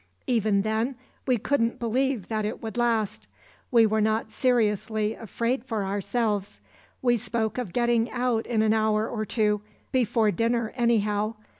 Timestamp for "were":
3.85-4.01